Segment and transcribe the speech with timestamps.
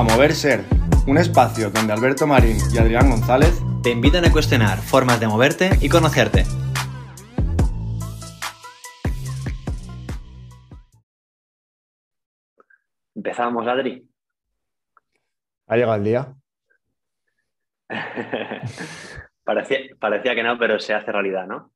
[0.00, 0.64] a Mover Ser,
[1.06, 5.72] un espacio donde Alberto Marín y Adrián González te invitan a cuestionar formas de moverte
[5.82, 6.44] y conocerte.
[13.14, 14.08] Empezamos, Adri.
[15.66, 16.34] Ha llegado el día.
[19.44, 21.72] parecía, que no, pero se hace realidad, ¿no?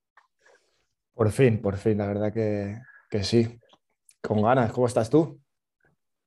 [1.12, 2.79] Por fin, por fin, la verdad que,
[3.11, 3.61] que sí.
[4.22, 5.38] Con ganas, ¿cómo estás tú?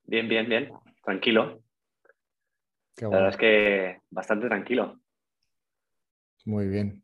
[0.03, 0.69] Bien, bien, bien,
[1.03, 1.63] tranquilo.
[3.01, 4.99] La verdad es que bastante tranquilo.
[6.45, 7.03] Muy bien.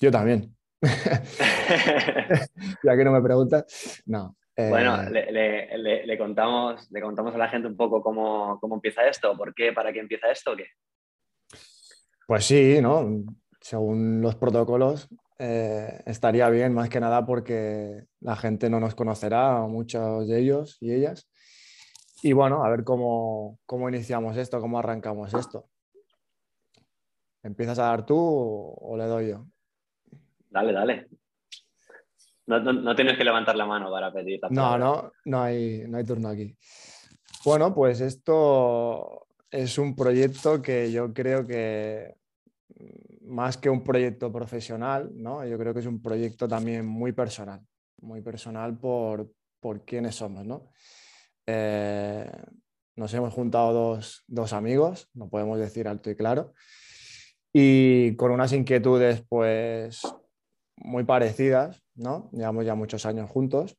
[0.00, 0.56] Yo también.
[0.82, 4.36] ya que no me preguntas, no.
[4.56, 9.52] Bueno, eh, le, contamos, le contamos a la gente un poco cómo, empieza esto, por
[9.52, 10.66] qué, para qué empieza esto o qué.
[12.26, 13.24] Pues sí, ¿no?
[13.60, 15.08] Según los protocolos,
[15.40, 20.76] eh, estaría bien más que nada porque la gente no nos conocerá, muchos de ellos
[20.80, 21.28] y ellas.
[22.24, 23.58] Y bueno, a ver cómo,
[23.90, 25.68] iniciamos esto, cómo arrancamos esto.
[27.42, 29.44] ¿Empiezas a dar tú o, le doy yo?
[30.48, 31.08] Dale, dale.
[32.46, 34.40] No, tienes que levantar la mano para pedir.
[34.48, 36.56] No, no, no hay, no hay turno aquí.
[37.44, 42.14] Bueno, pues esto es un proyecto que yo creo que
[43.26, 45.44] más que un proyecto profesional, ¿no?
[45.44, 47.60] yo creo que es un proyecto también muy personal,
[48.00, 49.30] muy personal por,
[49.60, 50.46] por quiénes somos.
[50.46, 50.70] ¿no?
[51.46, 52.30] Eh,
[52.96, 56.54] nos hemos juntado dos, amigos, no podemos decir alto y claro,
[57.52, 60.02] y con unas inquietudes pues
[60.76, 62.30] muy parecidas, ¿no?
[62.32, 63.76] Llevamos ya muchos años juntos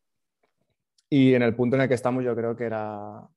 [1.09, 3.27] y en el punto en el que estamos yo creo que era,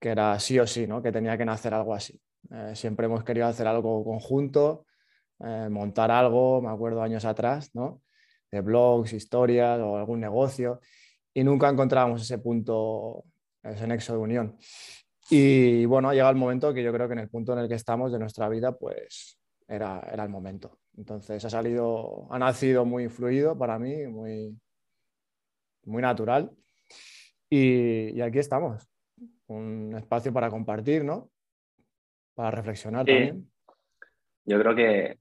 [0.00, 1.02] que era sí o sí, ¿no?
[1.02, 2.20] Que tenía que nacer algo así.
[2.50, 4.86] Eh, siempre hemos querido hacer algo conjunto,
[5.40, 8.02] eh, montar algo, me acuerdo años atrás, ¿no?
[8.50, 10.80] De blogs, historias o algún negocio
[11.32, 13.24] y nunca encontrábamos ese punto
[13.64, 14.56] ese nexo de unión.
[15.30, 17.68] Y bueno, ha llegado el momento que yo creo que en el punto en el
[17.68, 20.78] que estamos de nuestra vida, pues era, era el momento.
[20.96, 24.56] Entonces ha salido, ha nacido muy fluido para mí, muy,
[25.84, 26.50] muy natural.
[27.48, 28.86] Y, aquí estamos,
[29.46, 31.30] un espacio para compartir, ¿no?
[32.34, 33.50] Para reflexionar también.
[34.44, 35.18] Yo creo que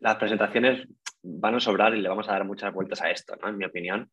[0.00, 0.88] las presentaciones
[1.22, 3.48] van a sobrar y le vamos a dar muchas vueltas a esto, ¿no?
[3.48, 4.10] En mi opinión.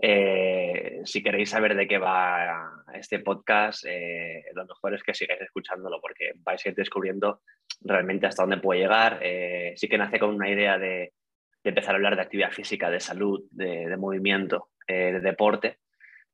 [0.00, 5.40] Eh, si queréis saber de qué va este podcast, eh, lo mejor es que sigáis
[5.42, 7.42] escuchándolo porque vais a ir descubriendo
[7.80, 9.18] realmente hasta dónde puede llegar.
[9.22, 11.12] Eh, sí que nace con una idea de,
[11.64, 15.78] empezar a hablar de actividad física, de salud, de, movimiento, de deporte,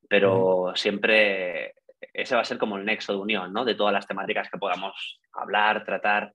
[0.07, 1.75] pero siempre
[2.13, 3.63] ese va a ser como el nexo de unión ¿no?
[3.63, 6.33] de todas las temáticas que podamos hablar, tratar,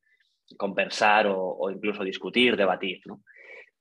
[0.57, 3.01] conversar o, o incluso discutir, debatir.
[3.07, 3.23] ¿no?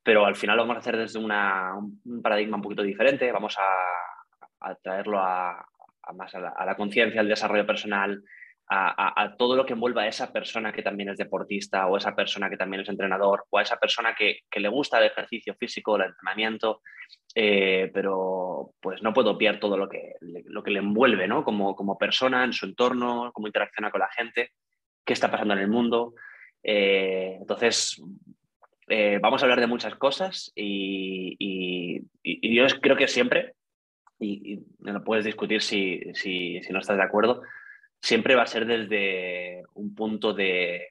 [0.03, 4.75] Pero al final lo vamos a hacer desde un paradigma un poquito diferente, vamos a,
[4.81, 5.65] traerlo a,
[6.13, 8.21] más a la, conciencia, al desarrollo personal,
[8.69, 12.49] a, todo lo que envuelva a esa persona que también es deportista o esa persona
[12.49, 16.03] que también es entrenador o a esa persona que, le gusta el ejercicio físico, el
[16.03, 16.81] entrenamiento,
[17.35, 21.43] eh, pero pues no puedo obviar todo lo que, lo que le envuelve ¿no?
[21.43, 24.51] como, como persona, en su entorno, cómo interacciona con la gente,
[25.05, 26.13] qué está pasando en el mundo.
[26.63, 28.01] Eh, entonces,
[28.87, 33.53] eh, vamos a hablar de muchas cosas y, yo creo que siempre,
[34.19, 36.01] y, lo puedes discutir si,
[36.69, 37.41] no estás de acuerdo,
[38.01, 40.89] siempre va a ser desde un punto de,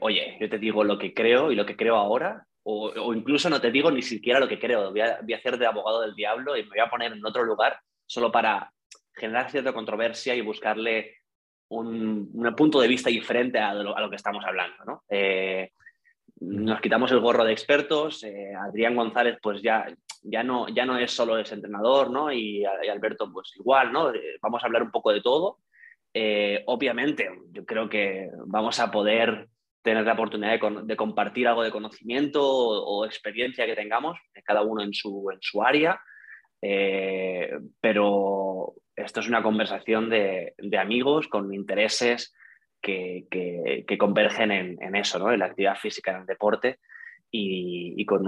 [0.00, 3.60] oye, yo te digo lo que creo y lo que creo ahora, o, incluso no
[3.60, 6.62] te digo ni siquiera lo que creo, voy a, hacer de abogado del diablo y
[6.62, 8.72] me voy a poner en otro lugar solo para
[9.14, 11.18] generar cierta controversia y buscarle
[11.68, 15.02] un, punto de vista diferente a lo, que estamos hablando.
[15.08, 15.70] Eh,
[16.40, 18.22] nos quitamos el gorro de expertos.
[18.24, 19.86] Eh, Adrián González, pues ya,
[20.22, 22.32] ya, no, ya no es solo ese entrenador, ¿no?
[22.32, 24.12] Y, Alberto, pues igual, ¿no?
[24.12, 25.58] Eh, vamos a hablar un poco de todo.
[26.12, 29.48] Eh, obviamente, yo creo que vamos a poder
[29.82, 34.94] tener la oportunidad de, compartir algo de conocimiento o, experiencia que tengamos, cada uno en
[34.94, 36.00] su, en su área.
[37.80, 42.32] pero esto es una conversación de, de amigos con intereses
[42.84, 45.32] que, convergen en, eso, ¿no?
[45.32, 46.78] en la actividad física, en el deporte
[47.30, 48.26] y, con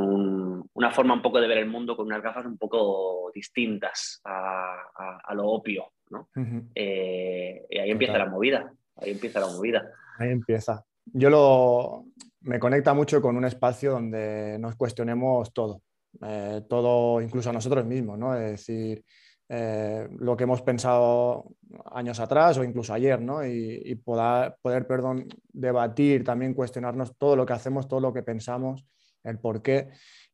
[0.73, 5.35] una forma un poco de ver el mundo con unas gafas un poco distintas a,
[5.35, 5.93] lo opio.
[6.11, 6.29] ¿no?
[6.75, 9.89] Eh, y ahí empieza la movida, ahí empieza la movida.
[10.19, 10.85] Ahí empieza.
[11.05, 12.07] Yo lo,
[12.41, 15.83] me conecta mucho con un espacio donde nos cuestionemos todo,
[16.23, 18.35] eh, todo incluso a nosotros mismos, ¿no?
[18.35, 19.05] Es decir,
[19.49, 21.53] eh, lo que hemos pensado
[21.93, 23.47] años atrás o incluso ayer, ¿no?
[23.47, 28.87] Y, poder, poder, perdón, debatir, también cuestionarnos todo lo que hacemos, todo lo que pensamos,
[29.23, 29.91] el por qué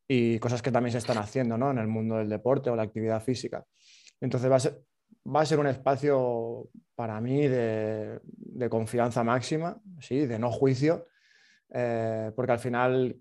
[0.09, 1.71] y cosas que también se están haciendo, ¿no?
[1.71, 3.65] En el mundo del deporte o la actividad física.
[4.21, 4.83] Entonces va a ser,
[5.27, 8.21] va a ser un espacio para mí de,
[8.71, 10.27] confianza máxima, ¿sí?
[10.27, 11.07] de no juicio,
[11.71, 13.17] eh, porque al final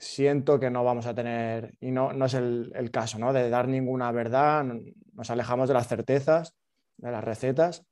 [0.00, 3.32] siento que no vamos a tener, y no, no es el, el, caso, ¿no?
[3.32, 6.56] de dar ninguna verdad, nos alejamos de las certezas,
[6.96, 7.86] de las recetas,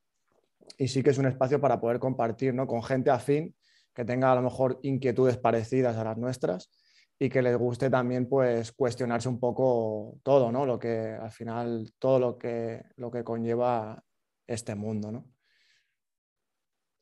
[0.78, 2.66] y sí que es un espacio para poder compartir ¿no?
[2.66, 3.54] con gente afín
[3.94, 6.70] que tenga a lo mejor inquietudes parecidas a las nuestras
[7.18, 10.64] y que les guste también pues cuestionarse un poco todo, ¿no?
[10.64, 14.00] Lo que al final, todo lo que, lo que conlleva
[14.46, 15.26] este mundo, ¿no?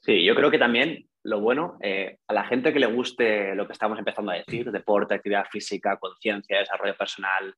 [0.00, 3.66] Sí, yo creo que también lo bueno, eh, a la gente que le guste lo
[3.66, 7.54] que estamos empezando a decir, deporte, actividad física, conciencia, desarrollo personal,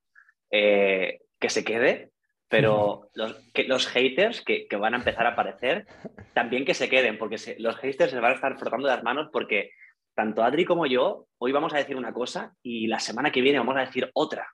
[0.51, 2.11] eh, que se quede,
[2.49, 5.87] pero los, que, los haters que, que, van a empezar a aparecer,
[6.33, 9.73] también que se queden, porque los haters se van a estar frotando las manos porque
[10.15, 13.59] tanto Adri como yo hoy vamos a decir una cosa y la semana que viene
[13.59, 14.49] vamos a decir otra.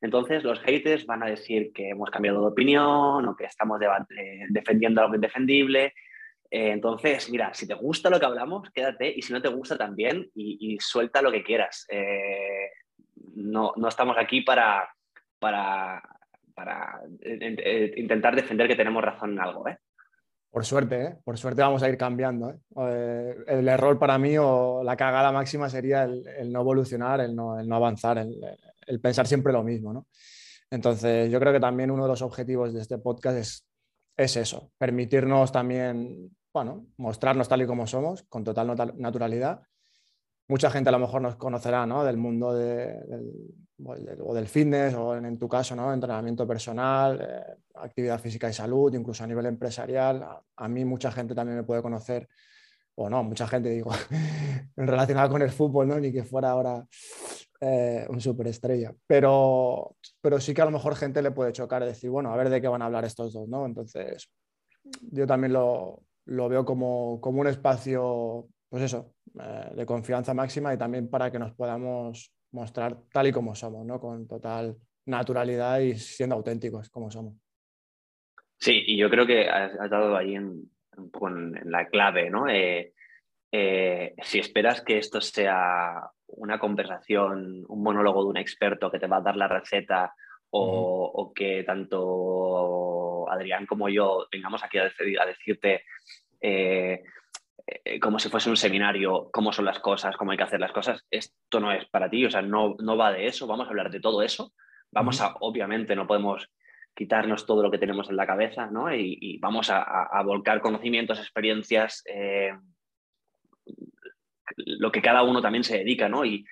[0.00, 3.78] Entonces los haters van a decir que hemos cambiado de opinión o que estamos
[4.48, 5.92] defendiendo algo indefendible.
[6.50, 9.78] Eh, entonces, mira, si te gusta lo que hablamos, quédate y si no te gusta
[9.78, 11.86] también y, suelta lo que quieras.
[11.88, 12.70] Eh,
[13.34, 14.88] no, no, estamos aquí para,
[15.38, 16.02] para
[16.60, 19.64] para eh, intentar defender que tenemos razón en algo.
[20.50, 22.54] Por suerte, por suerte vamos a ir cambiando.
[23.46, 28.18] el error para mí o la cagada máxima sería el, no evolucionar, el no, avanzar,
[28.18, 29.92] el, pensar siempre lo mismo.
[29.92, 30.06] ¿no?
[30.70, 33.66] Entonces, yo creo que también uno de los objetivos de este podcast es,
[34.16, 39.62] es eso, permitirnos también, bueno, mostrarnos tal y como somos, con total naturalidad.
[40.48, 42.02] Mucha gente a lo mejor nos conocerá ¿no?
[42.02, 43.04] del mundo del,
[43.84, 45.92] o del fitness o en, tu caso, ¿no?
[45.92, 50.26] entrenamiento personal, eh, actividad física y salud, incluso a nivel empresarial.
[50.56, 52.28] A, mí mucha gente también me puede conocer,
[52.96, 53.92] o no, mucha gente digo,
[54.76, 56.00] relacionada con el fútbol, ¿no?
[56.00, 56.84] ni que fuera ahora
[57.60, 58.92] eh, un superestrella.
[59.06, 62.36] Pero, pero sí que a lo mejor gente le puede chocar y decir, bueno, a
[62.36, 63.48] ver de qué van a hablar estos dos.
[63.48, 63.66] ¿no?
[63.66, 64.28] Entonces,
[65.12, 70.72] yo también lo, lo veo como, como un espacio, pues eso, eh, de confianza máxima
[70.72, 74.00] y también para que nos podamos mostrar tal y como somos, ¿no?
[74.00, 77.34] Con total naturalidad y siendo auténticos como somos.
[78.58, 82.48] Sí, y yo creo que has, dado ahí en, en, la clave, ¿no?
[82.48, 82.92] Eh,
[83.50, 89.08] eh, si esperas que esto sea una conversación, un monólogo de un experto que te
[89.08, 90.14] va a dar la receta
[90.50, 95.84] o, que tanto Adrián como yo vengamos aquí a, a decirte
[96.40, 97.02] eh,
[97.84, 100.72] eh, como si fuese un seminario, cómo son las cosas, cómo hay que hacer las
[100.72, 101.06] cosas.
[101.10, 103.90] Esto no es para ti, o sea, no, no va de eso, vamos a hablar
[103.90, 104.52] de todo eso.
[104.90, 106.50] Vamos a, obviamente, no podemos
[106.94, 108.92] quitarnos todo lo que tenemos en la cabeza, ¿no?
[108.92, 112.52] Y, vamos a, volcar conocimientos, experiencias, eh,
[114.56, 116.24] lo que cada uno también se dedica, ¿no?
[116.24, 116.44] Y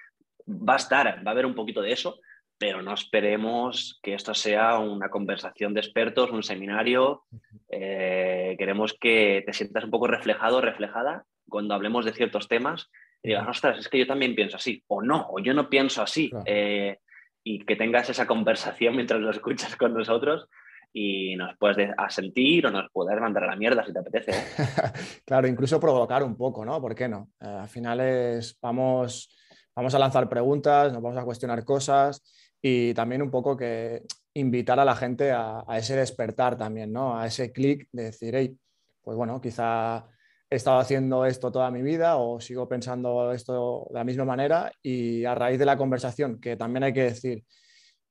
[0.47, 2.21] va a estar, va a haber un poquito de eso,
[2.59, 7.23] pero no esperemos que esto sea una conversación de expertos, un seminario.
[7.71, 12.91] Eh, queremos que te sientas un poco reflejado, reflejada cuando hablemos de ciertos temas
[13.23, 16.03] y digas, ostras, es que yo también pienso así, o no, o yo no pienso
[16.03, 16.31] así.
[16.45, 16.99] Eh,
[17.45, 20.49] y que tengas esa conversación mientras lo escuchas con nosotros
[20.93, 24.33] y nos puedes asentir o nos puedes mandar a la mierda si te apetece.
[24.33, 24.45] ¿eh?
[25.25, 26.81] claro, incluso provocar un poco, ¿no?
[26.81, 27.31] ¿Por qué no?
[27.39, 29.31] al final es, vamos,
[29.77, 32.23] vamos a lanzar preguntas, nos vamos a cuestionar cosas
[32.61, 34.03] y también un poco que
[34.35, 37.19] invitar a la gente a, ese despertar también, ¿no?
[37.19, 38.57] A ese clic de decir, hey,
[39.03, 40.07] pues bueno, quizá
[40.51, 44.73] he estado haciendo esto toda mi vida o sigo pensando esto de la misma manera
[44.83, 47.45] y a raíz de la conversación, que también hay que decir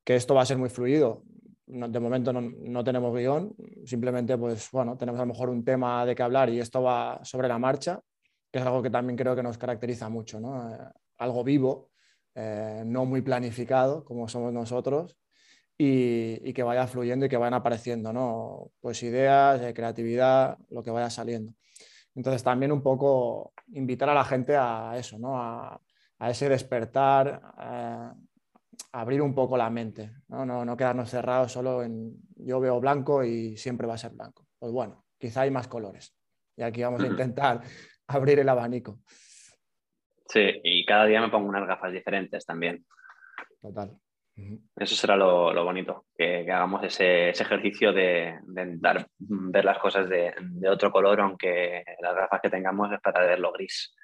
[0.04, 1.24] que esto va a ser muy fluido.
[1.66, 3.54] de momento no, tenemos guion,
[3.86, 7.20] simplemente pues bueno, tenemos a lo mejor un tema de qué hablar y esto va
[7.24, 8.00] sobre la marcha,
[8.52, 10.74] que es algo que también creo que nos caracteriza mucho, ¿no?
[10.74, 10.78] Eh,
[11.18, 11.90] algo vivo
[12.40, 15.18] eh, no muy planificado como somos nosotros
[15.76, 18.72] y, que vaya fluyendo y que vayan apareciendo, ¿no?
[18.80, 21.54] Pues ideas, eh, creatividad, lo que vaya saliendo.
[22.14, 25.42] Entonces también un poco invitar a la gente a eso, ¿no?
[25.42, 25.82] A,
[26.30, 28.14] ese despertar, a
[28.92, 30.46] abrir un poco la mente, ¿no?
[30.46, 30.64] ¿no?
[30.64, 34.46] No quedarnos cerrados solo en yo veo blanco y siempre va a ser blanco.
[34.60, 36.16] Pues bueno, quizá hay más colores
[36.56, 37.62] y aquí vamos a intentar
[38.08, 39.00] abrir el abanico.
[40.28, 42.86] Sí, y cada día me pongo unas gafas diferentes también.
[43.62, 43.98] Total.
[44.76, 50.32] Eso será lo, bonito, que, hagamos ese, ejercicio de, dar, ver las cosas de,
[50.70, 53.96] otro color, aunque las gafas que tengamos es para verlo gris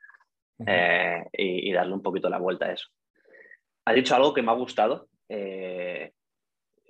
[0.65, 2.87] eh, y, darle un poquito la vuelta a eso.
[3.85, 6.13] Has dicho algo que me ha gustado, eh,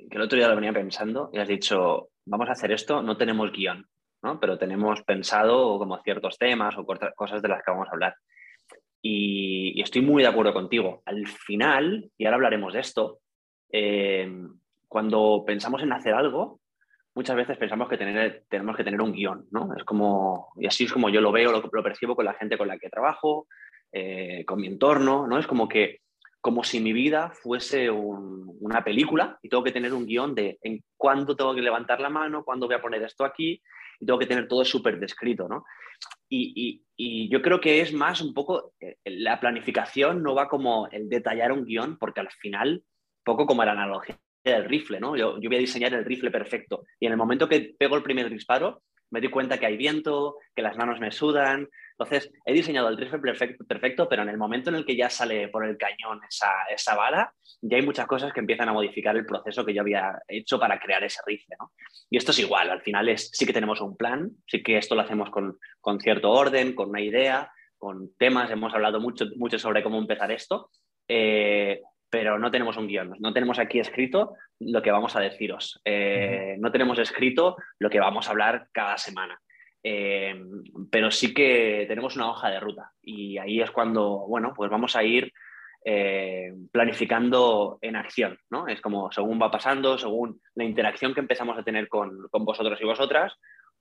[0.09, 3.17] que el otro día lo venía pensando, y has dicho, vamos a hacer esto, no
[3.17, 3.85] tenemos guion,
[4.21, 4.39] ¿no?
[4.39, 8.15] pero tenemos pensado como ciertos temas o cosas de las que vamos a hablar.
[9.05, 11.03] Y, estoy muy de acuerdo contigo.
[11.05, 13.19] Al final, y ahora hablaremos de esto,
[13.69, 14.31] eh,
[14.87, 16.61] cuando pensamos en hacer algo,
[17.13, 19.75] muchas veces pensamos que tenemos que tener un guion, ¿no?
[19.75, 22.57] Es como, y así es como yo lo veo, lo, lo percibo con la gente
[22.57, 23.47] con la que trabajo,
[23.91, 25.37] eh, con mi entorno, ¿no?
[25.37, 25.99] Es como que,
[26.39, 30.83] como si mi vida fuese una película y tengo que tener un guion de en
[30.97, 33.61] cuándo tengo que levantar la mano, cuándo voy a poner esto aquí,
[33.99, 35.65] y tengo que tener todo súper descrito, ¿no?
[36.29, 36.81] Y,
[37.29, 41.51] yo creo que es más un poco, eh, la planificación no va como el detallar
[41.51, 42.83] un guion, porque al final,
[43.23, 45.15] poco como la analogía del rifle, ¿no?
[45.15, 48.03] Yo, yo voy a diseñar el rifle perfecto y en el momento que pego el
[48.03, 51.69] primer disparo, me doy cuenta que hay viento, que las manos me sudan.
[51.91, 55.09] Entonces, he diseñado el rifle perfecto, perfecto, pero en el momento en el que ya
[55.09, 59.15] sale por el cañón esa, esa bala, ya hay muchas cosas que empiezan a modificar
[59.15, 61.55] el proceso que yo había hecho para crear ese rifle.
[62.09, 64.95] Y esto es igual, al final es, sí que tenemos un plan, sí que esto
[64.95, 69.59] lo hacemos con, con cierto orden, con una idea, con temas, hemos hablado mucho, mucho
[69.59, 70.69] sobre cómo empezar esto.
[71.07, 71.81] Eh,
[72.13, 76.55] pero no tenemos un guion, no tenemos aquí escrito lo que vamos a deciros, eh,
[76.59, 79.41] no tenemos escrito lo que vamos a hablar cada semana.
[79.83, 80.39] Eh,
[80.91, 84.95] pero sí que tenemos una hoja de ruta y ahí es cuando, bueno, pues vamos
[84.95, 85.33] a ir
[85.83, 88.67] eh, planificando en acción, ¿no?
[88.67, 92.79] Es como según va pasando, según la interacción que empezamos a tener con, con vosotros
[92.79, 93.33] y vosotras,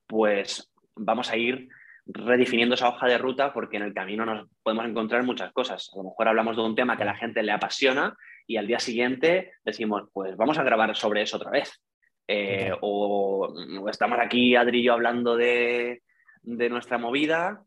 [0.06, 1.68] pues vamos a ir
[2.06, 5.90] redefiniendo esa hoja de ruta porque en el camino nos podemos encontrar muchas cosas.
[5.92, 8.16] A lo mejor hablamos de un tema que a la gente le apasiona
[8.46, 11.80] y al día siguiente decimos, pues vamos a grabar sobre eso otra vez.
[12.26, 13.52] Eh, o,
[13.88, 16.02] estamos aquí, Adri y yo, hablando de,
[16.42, 17.62] nuestra movida,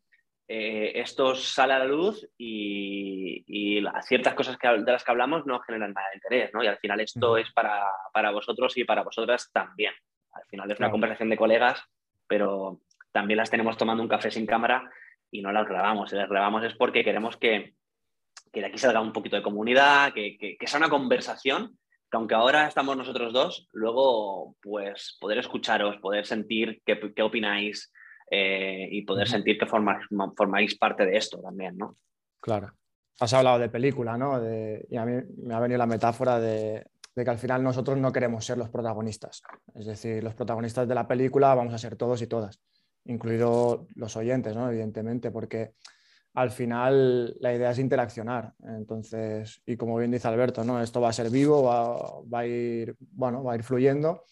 [0.48, 5.60] eh, esto sale a la luz y, ciertas cosas que, de las que hablamos no
[5.62, 6.64] generan nada de interés, ¿no?
[6.64, 9.94] Y al final esto es para, para, vosotros y para vosotras también.
[10.34, 11.82] Al final es una conversación de colegas,
[12.28, 12.82] pero
[13.16, 14.92] también las tenemos tomando un café sin cámara
[15.32, 16.10] y no las grabamos.
[16.10, 17.74] Si las grabamos es porque queremos que,
[18.52, 21.80] de aquí salga un poquito de comunidad, que, sea una conversación,
[22.12, 27.90] que aunque ahora estamos nosotros dos, luego pues poder escucharos, poder sentir qué, opináis
[28.30, 31.96] eh, y poder sentir que formáis, parte de esto también, ¿no?
[32.42, 32.74] Claro.
[33.22, 34.42] Has hablado de película, ¿no?
[34.44, 38.12] y a mí me ha venido la metáfora de, de que al final nosotros no
[38.12, 39.42] queremos ser los protagonistas.
[39.74, 42.60] Es decir, los protagonistas de la película vamos a ser todos y todas
[43.06, 44.70] incluido los oyentes, ¿no?
[44.70, 45.74] evidentemente, porque
[46.34, 48.54] al final la idea es interaccionar.
[48.64, 50.82] Entonces, y como bien dice Alberto, ¿no?
[50.82, 54.24] esto va a ser vivo, va, a, ir, bueno, va a ir fluyendo.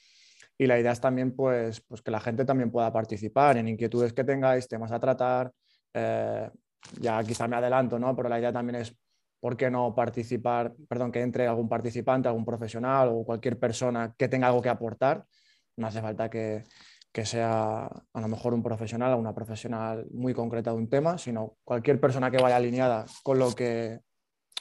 [0.58, 4.14] Y la idea es también pues, pues que la gente también pueda participar en inquietudes
[4.14, 5.52] que tengáis, temas a tratar.
[5.94, 6.50] Eh,
[7.00, 8.16] ya quizá me adelanto, ¿no?
[8.16, 8.96] pero la idea también es
[9.44, 14.30] ¿por qué no participar, perdón, que entre algún participante, algún profesional o cualquier persona que
[14.30, 15.26] tenga algo que aportar?
[15.76, 16.64] No hace falta que,
[17.14, 21.20] que sea a lo mejor un profesional o una profesional muy concreta de un tema,
[21.20, 24.00] sino cualquier persona que vaya alineada con lo que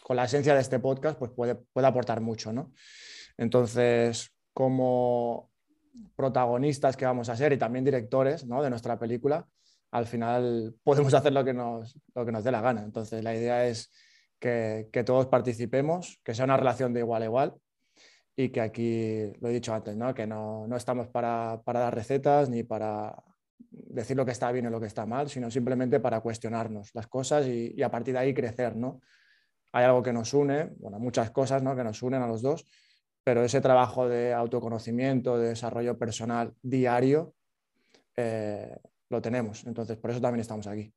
[0.02, 2.72] con la esencia de este podcast, pues puede, puede aportar mucho, ¿no?
[3.38, 5.50] Entonces, como
[6.14, 8.62] protagonistas que vamos a ser y también directores ¿no?
[8.62, 9.46] de nuestra película,
[9.90, 12.82] al final podemos hacer lo que nos, lo que nos dé la gana.
[12.82, 13.90] Entonces, la idea es
[14.38, 17.54] que, que todos participemos, que sea una relación de igual a igual
[18.36, 20.14] y que aquí, lo he dicho antes, ¿no?
[20.14, 23.14] que no, no estamos para, para, dar recetas ni para
[23.58, 27.06] decir lo que está bien o lo que está mal, sino simplemente para cuestionarnos las
[27.08, 28.76] cosas y, y, a partir de ahí crecer.
[28.76, 29.00] ¿no?
[29.72, 31.76] Hay algo que nos une, bueno, muchas cosas ¿no?
[31.76, 32.66] que nos unen a los dos,
[33.22, 37.34] pero ese trabajo de autoconocimiento, de desarrollo personal diario,
[38.16, 38.76] eh,
[39.10, 39.64] lo tenemos.
[39.66, 40.92] Entonces, por eso también estamos aquí.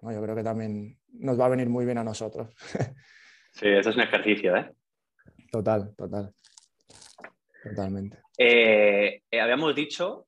[0.00, 0.12] ¿no?
[0.12, 2.54] Yo creo que también nos va a venir muy bien a nosotros.
[3.50, 4.72] Sí, eso es un ejercicio, ¿eh?
[5.50, 6.32] Total, total.
[7.62, 8.18] Totalmente.
[8.36, 10.26] Eh, eh, habíamos dicho,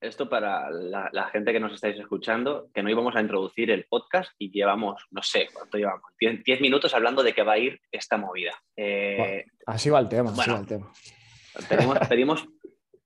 [0.00, 4.30] esto para la, gente que nos estáis escuchando, que no íbamos a introducir el podcast
[4.38, 6.10] y llevamos, no sé, ¿cuánto llevamos?
[6.20, 8.52] 10 minutos hablando de qué va a ir esta movida.
[8.76, 10.92] Eh, así va el tema, así va el tema.
[12.10, 12.46] Pedimos,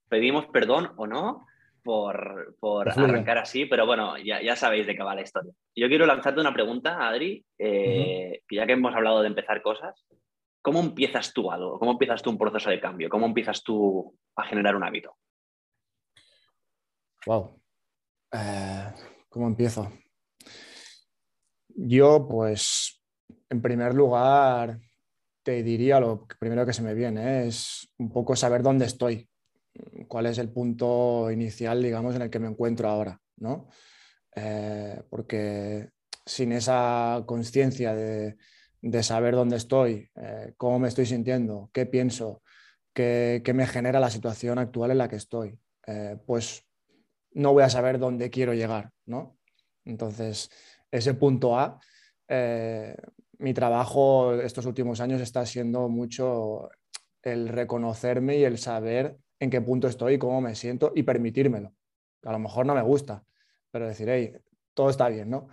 [0.09, 1.47] pedimos, perdón o no
[1.85, 5.53] por, por arrancar así, pero bueno, ya, ya, sabéis de qué va la historia.
[5.77, 10.05] Yo quiero lanzarte una pregunta, Adri, que ya que hemos hablado de empezar cosas,
[10.63, 11.79] ¿Cómo empiezas tú algo?
[11.79, 13.09] ¿Cómo empiezas tú un proceso de cambio?
[13.09, 15.17] ¿Cómo empiezas tú a generar un hábito?
[17.27, 17.61] Wow.
[18.33, 18.93] Eh,
[19.29, 19.91] ¿Cómo empiezo?
[21.69, 23.03] Yo, pues,
[23.49, 24.79] en primer lugar,
[25.43, 29.29] te diría lo primero que se me viene es un poco saber dónde estoy,
[30.09, 33.69] cuál es el punto inicial, digamos, en el que me encuentro ahora, ¿no?
[34.37, 35.91] Eh, porque
[36.27, 38.37] sin esa conciencia de,
[38.83, 42.43] de saber dónde estoy, eh, cómo me estoy sintiendo, qué pienso,
[42.95, 46.67] qué, me genera la situación actual en la que estoy, eh, pues
[47.33, 49.39] no voy a saber dónde quiero llegar, ¿no?
[49.85, 50.51] Entonces,
[50.91, 51.81] ese punto A,
[52.29, 52.97] eh,
[53.39, 56.69] mi trabajo estos últimos años está siendo mucho
[57.23, 61.73] el reconocerme y el saber en qué punto estoy, cómo me siento y permitírmelo.
[62.25, 63.25] A lo mejor no me gusta,
[63.71, 64.33] pero decir, hey,
[64.75, 65.49] todo está bien, ¿no?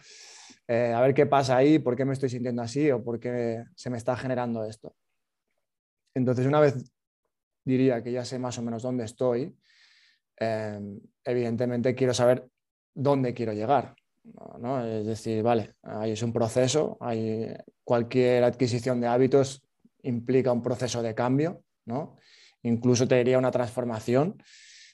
[0.67, 3.63] Eh, a ver qué pasa ahí, por qué me estoy sintiendo así o por qué
[3.75, 4.95] se me está generando esto.
[6.13, 6.91] Entonces, una vez
[7.63, 9.55] diría que ya sé más o menos dónde estoy,
[10.37, 12.47] em, evidentemente quiero saber
[12.93, 13.95] dónde quiero llegar.
[14.59, 14.85] ¿no?
[14.85, 16.97] Es decir, vale, ahí es un proceso,
[17.83, 19.65] cualquier adquisición de hábitos
[20.01, 22.17] implica un proceso de cambio, ¿no?
[22.63, 24.41] incluso te diría una transformación.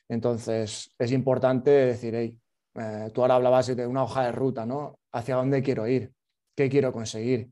[0.07, 2.37] Entonces, es importante decir, hey,
[2.75, 4.99] eh, tú ahora hablabas de una hoja de ruta, ¿no?
[5.13, 6.11] ¿Hacia dónde quiero ir?
[6.55, 7.51] ¿Qué quiero conseguir?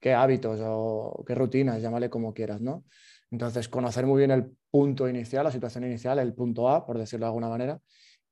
[0.00, 1.80] ¿Qué hábitos o qué rutinas?
[1.80, 2.84] Llámale como quieras, ¿no?
[3.30, 7.26] Entonces, conocer muy bien el punto inicial, la situación inicial, el punto A, por decirlo
[7.26, 7.80] de alguna manera,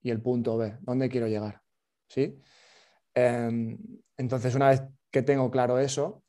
[0.03, 1.63] y el punto B, ¿dónde quiero llegar?
[2.09, 2.39] ¿Sí?
[3.15, 3.79] Em,
[4.17, 6.23] entonces, una vez que tengo claro eso,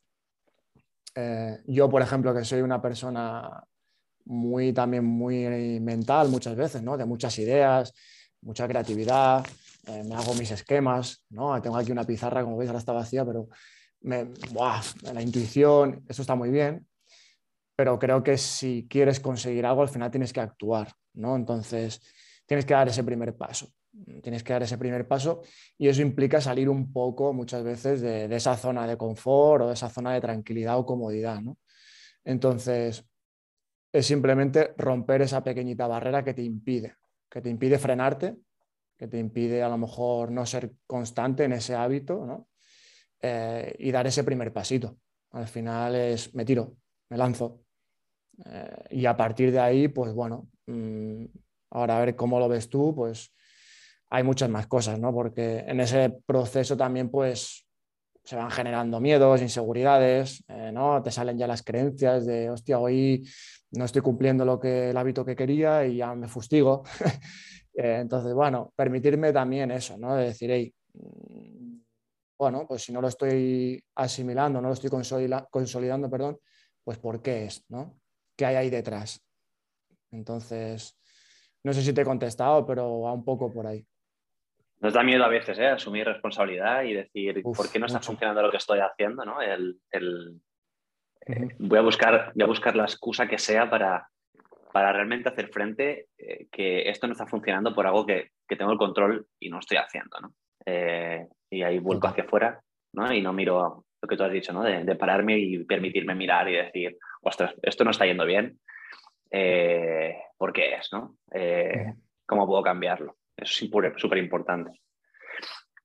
[1.15, 3.63] eh, yo, por ejemplo, que soy una persona
[4.25, 6.98] muy también muy mental muchas veces, ¿no?
[6.98, 7.94] De muchas ideas,
[8.42, 9.46] mucha creatividad,
[9.88, 11.62] eh, me hago mis esquemas, ¿no?
[11.62, 13.50] Tengo aquí una pizarra, como veis, ahora está vacía, pero
[14.01, 14.32] me,
[15.13, 16.88] la intuición, eso está muy bien,
[17.75, 21.36] pero creo que si quieres conseguir algo, al final tienes que actuar, ¿no?
[21.36, 22.01] Entonces,
[22.46, 23.70] tienes que dar ese primer paso,
[24.22, 25.42] tienes que dar ese primer paso
[25.77, 29.68] y eso implica salir un poco muchas veces de, de esa zona de confort o
[29.68, 31.58] de esa zona de tranquilidad o comodidad, ¿no?
[32.24, 33.06] Entonces,
[33.92, 36.96] es simplemente romper esa pequeñita barrera que te impide,
[37.30, 38.36] que te impide frenarte
[38.98, 42.48] que te impide a lo mejor no ser constante en ese hábito ¿no?
[43.22, 44.98] Eh, y dar ese primer pasito.
[45.32, 46.75] Al final es, me tiro,
[47.10, 47.62] me lanzo.
[48.46, 51.25] Eh, y a partir de ahí, pues bueno, mm,
[51.72, 53.34] ahora a ver cómo lo ves tú, pues
[54.10, 55.14] hay muchas más cosas, ¿no?
[55.14, 57.66] Porque en ese proceso también, pues
[58.24, 61.02] se van generando miedos, inseguridades, eh, ¿no?
[61.02, 63.28] Te salen ya las creencias de, hostia, hoy
[63.72, 66.84] no estoy cumpliendo lo que, el hábito que quería y ya me fustigo.
[67.75, 70.15] Eh, entonces, bueno, permitirme también eso, ¿no?
[70.15, 71.77] De decir, hey, mm,
[72.38, 76.38] bueno, pues si no lo estoy asimilando, no lo estoy consolidando, perdón,
[76.84, 78.00] pues ¿por qué es, ¿no?
[78.38, 79.21] ¿Qué hay ahí detrás?
[80.12, 80.97] Entonces,
[81.63, 83.86] no sé si te he contestado, pero va un poco por ahí.
[84.80, 85.67] Nos da miedo a veces ¿eh?
[85.67, 89.26] asumir responsabilidad y decir, ¿por qué no está funcionando lo que estoy haciendo?
[89.26, 89.41] ¿no?
[89.41, 89.80] El,
[91.26, 94.08] eh, voy, a buscar, voy a buscar la excusa que sea para,
[94.76, 98.78] para realmente hacer frente eh, que esto no está funcionando por algo que, tengo el
[98.78, 100.34] control y no estoy haciendo, ¿no?
[100.66, 102.60] Eh, y ahí vuelco hacia afuera,
[102.92, 103.10] ¿no?
[103.14, 104.64] Y no miro lo que tú has dicho, ¿no?
[104.64, 108.60] De, pararme y permitirme mirar y decir, ostras, esto no está yendo bien,
[109.32, 111.16] eh, ¿por qué es, no?
[112.26, 113.16] ¿Cómo puedo cambiarlo?
[113.38, 114.72] Eso es súper importante.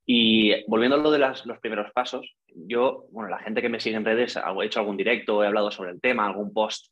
[0.04, 3.94] Y volviendo a lo de los primeros pasos, yo, bueno, la gente que me sigue
[3.94, 6.88] en redes, he hecho algún directo, he hablado sobre el tema, algún post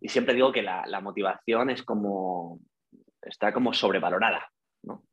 [0.00, 2.58] y siempre digo que la, motivación es como,
[3.22, 4.50] está como sobrevalorada,
[4.82, 5.04] ¿no?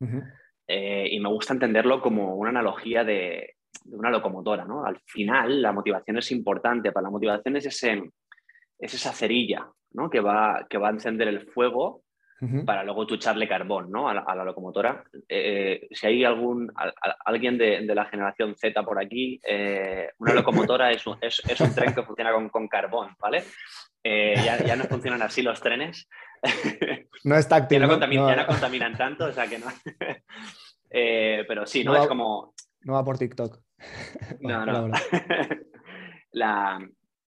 [0.66, 4.84] Eh, y me gusta entenderlo como una analogía de, una locomotora, ¿no?
[4.84, 8.02] Al final la motivación es importante, para la motivación es, ese,
[8.78, 10.08] es esa cerilla, ¿no?
[10.10, 12.02] Que va, que va a encender el fuego
[12.64, 14.08] para luego tú echarle carbón ¿no?
[14.08, 15.02] a, la, locomotora.
[15.28, 16.72] Eh, si hay algún,
[17.24, 21.94] alguien de, la generación Z por aquí, eh, una locomotora es un, es, un, tren
[21.94, 23.42] que funciona con, con carbón, ¿vale?
[24.10, 26.08] Eh, ya, no funcionan así los trenes.
[27.24, 27.80] No es táctil.
[27.80, 29.66] ya, no contaminan, tanto, o sea que no.
[30.90, 31.94] Eh, pero sí, ¿no?
[31.94, 32.54] es como.
[32.80, 33.60] No va por TikTok.
[34.40, 34.90] No, no.
[36.32, 36.78] la,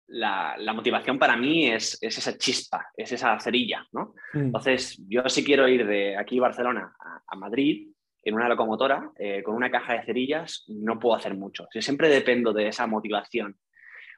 [0.09, 4.14] la, motivación para mí es, esa chispa, es esa cerilla, ¿no?
[4.35, 4.38] Mm.
[4.38, 6.94] Entonces, yo sí quiero ir de aquí, Barcelona,
[7.26, 7.88] a, Madrid
[8.22, 11.66] en una locomotora eh, con una caja de cerillas, no puedo hacer mucho.
[11.70, 13.57] Si siempre dependo de esa motivación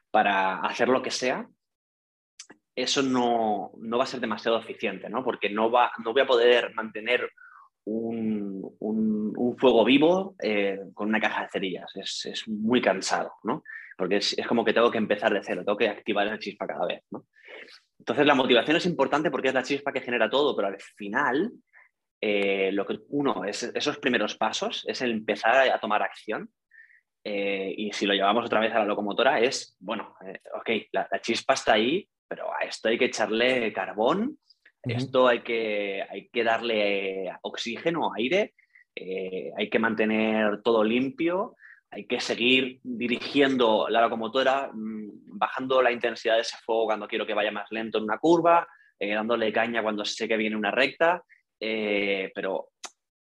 [0.09, 1.47] para hacer lo que sea,
[2.75, 5.23] eso no, va a ser demasiado eficiente, ¿no?
[5.23, 7.29] Porque no, va, no voy a poder mantener
[7.85, 8.61] un,
[9.57, 11.91] fuego vivo eh, con una caja de cerillas.
[11.95, 13.63] Es, muy cansado, ¿no?
[13.97, 16.85] Porque es, como que tengo que empezar de cero, tengo que activar esa chispa cada
[16.85, 17.25] vez, ¿no?
[17.99, 21.51] Entonces, la motivación es importante porque es la chispa que genera todo, pero al final,
[22.19, 26.49] eh, lo que uno, es, esos primeros pasos, es el empezar a, tomar acción.
[27.23, 30.15] Eh, y si lo llevamos otra vez a la locomotora, es, bueno,
[30.55, 34.37] ok, la, chispa está ahí, pero a esto hay que echarle carbón,
[34.83, 38.53] esto hay que, hay que darle oxígeno, aire,
[38.95, 41.57] eh, hay que mantener todo limpio,
[41.91, 47.27] hay que seguir dirigiendo la locomotora, mm, bajando la intensidad de ese fuego cuando quiero
[47.27, 48.65] que vaya más lento en una curva,
[48.97, 51.21] eh, dándole caña cuando sé que viene una recta,
[51.59, 52.69] eh, pero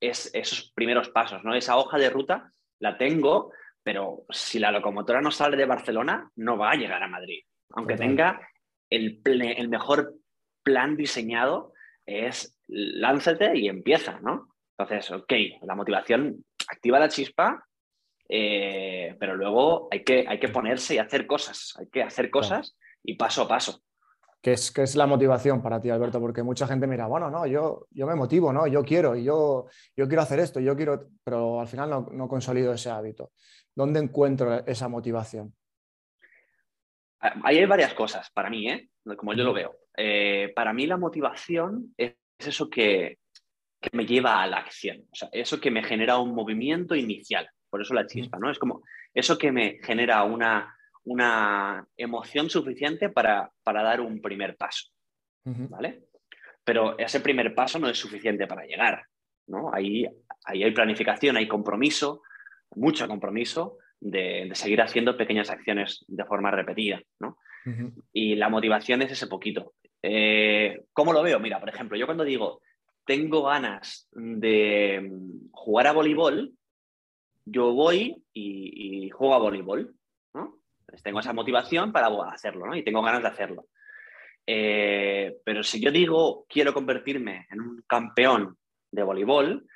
[0.01, 1.53] es esos primeros pasos, ¿no?
[1.53, 3.51] Esa hoja de ruta la tengo,
[3.83, 7.43] pero si la locomotora no sale de Barcelona, no va a llegar a Madrid.
[7.75, 8.41] Aunque tenga
[8.89, 10.15] el, mejor
[10.63, 11.73] plan diseñado
[12.05, 14.49] es lánzate y empieza, ¿no?
[14.77, 17.65] Entonces, ok, la motivación activa la chispa,
[18.27, 22.77] eh, pero luego hay que, hay que ponerse y hacer cosas, hay que hacer cosas
[23.03, 23.81] y paso a paso.
[24.41, 26.19] ¿Qué es, ¿Qué es la motivación para ti, Alberto?
[26.19, 28.67] Porque mucha gente mira, bueno, no, yo, yo me motivo, ¿no?
[28.67, 32.71] Yo quiero, yo, yo quiero hacer esto, yo quiero, pero al final no, no consolido
[32.71, 33.31] ese hábito.
[33.73, 35.55] ¿Dónde encuentro esa motivación?
[37.19, 38.89] Ah, ahí hay varias cosas para mí, ¿eh?
[39.17, 39.75] como yo lo veo.
[39.95, 43.19] Eh, para mí la motivación es eso que,
[43.79, 47.49] que, me lleva a la acción, o sea, eso que me genera un movimiento inicial,
[47.69, 48.51] por eso la chispa, ¿no?
[48.51, 50.75] Es como eso que me genera una,
[51.05, 54.89] una emoción suficiente para, para dar un primer paso,
[55.43, 56.03] ¿vale?
[56.63, 59.05] Pero ese primer paso no es suficiente para llegar,
[59.47, 59.73] ¿no?
[59.73, 60.05] Ahí,
[60.43, 62.21] ahí hay planificación, hay compromiso,
[62.75, 67.37] mucho compromiso de, seguir haciendo pequeñas acciones de forma repetida, ¿no?
[68.13, 69.73] Y la motivación es ese poquito.
[70.03, 71.39] Eh, ¿Cómo lo veo?
[71.39, 72.61] Mira, por ejemplo, yo cuando digo
[73.05, 75.11] tengo ganas de
[75.51, 76.51] jugar a voleibol,
[77.43, 79.95] yo voy y, y juego a voleibol,
[80.35, 80.59] ¿no?
[80.85, 82.75] Pues tengo esa motivación para hacerlo, ¿no?
[82.75, 83.65] Y tengo ganas de hacerlo.
[84.45, 88.57] Eh, pero si yo digo quiero convertirme en un campeón
[88.91, 89.67] de voleibol,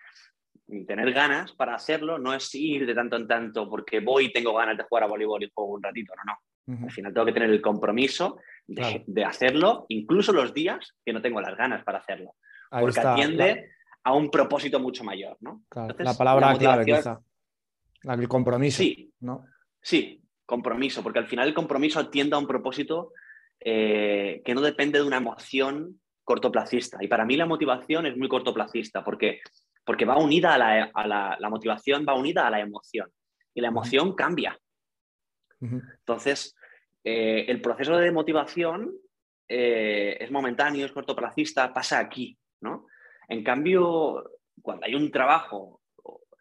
[0.86, 4.54] tener ganas para hacerlo no es ir de tanto en tanto porque voy y tengo
[4.54, 6.40] ganas de jugar a voleibol y juego un ratito, no, no.
[6.84, 11.42] Al final tengo que tener el compromiso de, hacerlo, incluso los días que no tengo
[11.42, 12.36] las ganas para hacerlo.
[12.70, 13.72] porque atiende
[14.04, 15.64] a un propósito mucho mayor, ¿no?
[15.98, 17.20] la palabra clave, quizá.
[18.04, 18.78] El compromiso.
[18.78, 19.46] Sí, ¿no?
[19.82, 23.14] sí, compromiso, porque al final el compromiso atiende a un propósito
[23.60, 26.98] eh, que no depende de una emoción cortoplacista.
[27.02, 29.42] Y para mí la motivación es muy cortoplacista, porque
[29.90, 33.12] porque va unida a la, motivación, va unida a la emoción.
[33.56, 34.56] Y la emoción cambia.
[35.60, 36.56] Entonces,
[37.04, 38.94] eh, el proceso de motivación
[39.48, 42.86] eh, es momentáneo, es cortoplacista, pasa aquí, ¿no?
[43.28, 44.30] En cambio,
[44.62, 45.82] cuando hay un trabajo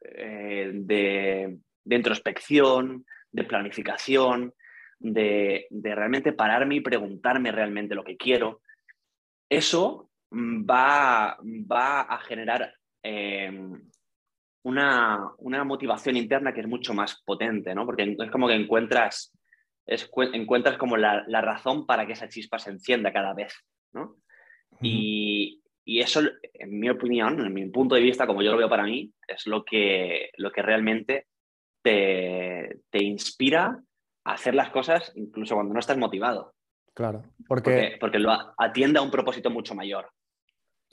[0.03, 4.53] eh, de, introspección, de planificación,
[4.99, 8.61] de, de, realmente pararme y preguntarme realmente lo que quiero,
[9.49, 13.89] eso va, va a generar Em,
[14.65, 17.87] una, motivación interna que es mucho más potente, ¿no?
[17.87, 19.33] Porque es como que encuentras,
[19.87, 23.55] encuentras como la, razón para que esa chispa se encienda cada vez,
[23.93, 24.17] ¿no?
[24.81, 26.21] y, eso,
[26.53, 29.47] en mi opinión, en mi punto de vista, como yo lo veo para mí, es
[29.47, 31.29] lo que, lo que realmente
[31.83, 33.81] te, inspira
[34.25, 36.55] a hacer las cosas incluso cuando no estás motivado.
[36.93, 40.11] Claro, porque, porque, lo atiende a un propósito mucho mayor.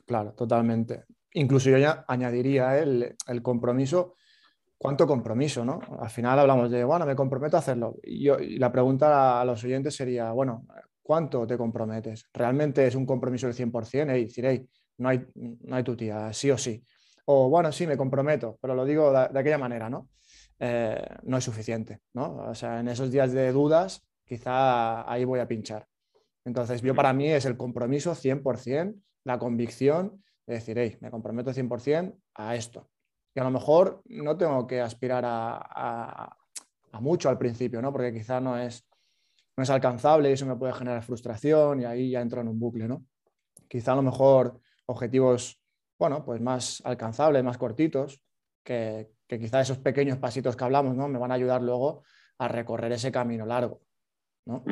[0.06, 1.04] Claro, totalmente.
[1.38, 4.16] Incluso yo ya añadiría el, compromiso.
[4.78, 5.66] ¿Cuánto compromiso?
[5.66, 5.80] ¿no?
[6.00, 7.98] Al final hablamos de, bueno, me comprometo a hacerlo.
[8.04, 10.66] Y, yo, la pregunta a los oyentes sería, bueno,
[11.02, 12.30] ¿cuánto te comprometes?
[12.34, 14.18] ¿Realmente es un compromiso del 100%?
[14.18, 16.82] Y decir, no hay, no hay tu tía, sí o sí.
[17.26, 20.10] O bueno, sí, me comprometo, pero lo digo de, aquella manera, ¿no?
[20.58, 22.48] Eh, no es suficiente, ¿no?
[22.50, 25.86] O sea, en esos días de dudas, quizá ahí voy a pinchar.
[26.46, 28.96] Entonces, yo para mí es el compromiso 100%,
[29.26, 32.90] la convicción de decir, me comprometo 100% a esto.
[33.34, 36.38] Y a lo mejor no tengo que aspirar a,
[37.02, 37.92] mucho al principio, ¿no?
[37.92, 38.88] porque quizá no es,
[39.58, 42.60] no es alcanzable y eso me puede generar frustración y ahí ya entro en un
[42.60, 42.88] bucle.
[42.88, 43.06] ¿no?
[43.68, 45.62] Quizá a lo mejor objetivos
[45.98, 48.22] bueno, pues más alcanzables, más cortitos,
[48.64, 51.08] que, que quizá esos pequeños pasitos que hablamos ¿no?
[51.08, 52.04] me van a ayudar luego
[52.38, 53.82] a recorrer ese camino largo.
[54.46, 54.64] ¿no?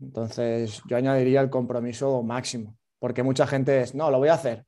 [0.00, 4.66] Entonces, yo añadiría el compromiso máximo, porque mucha gente es, no, lo voy a hacer,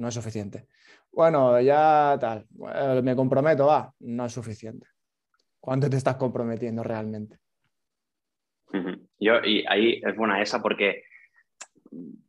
[0.00, 0.66] no es suficiente.
[1.12, 2.46] Bueno, ya tal,
[3.02, 4.86] me comprometo, va, no es suficiente.
[5.60, 7.38] ¿Cuánto te estás comprometiendo realmente?
[9.18, 11.02] Yo, y ahí es buena esa porque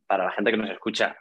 [0.06, 1.16] para la gente que nos escucha,